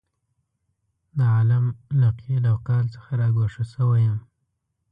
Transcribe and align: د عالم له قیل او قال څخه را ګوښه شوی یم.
د 1.17 1.19
عالم 1.33 1.65
له 2.01 2.09
قیل 2.19 2.43
او 2.51 2.57
قال 2.67 2.85
څخه 2.95 3.09
را 3.19 3.27
ګوښه 3.35 3.63
شوی 3.73 4.01
یم. 4.07 4.17